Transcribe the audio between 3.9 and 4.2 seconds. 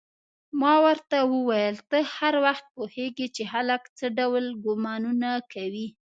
څه